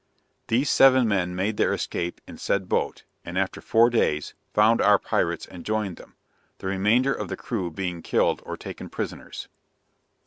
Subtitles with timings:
[0.47, 4.97] These seven men made their escape in said boat, and after four days, found our
[4.97, 6.15] pirates and joined them;
[6.57, 9.47] the remainder of the crew being killed or taken prisoners.